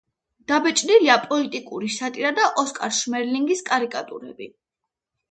დაბეჭდილია 0.51 1.17
პოლიტიკური 1.25 1.89
სატირა 1.95 2.31
და 2.39 2.45
ოსკარ 2.61 2.95
შმერლინგის 3.01 3.61
კარიკატურები. 3.69 4.49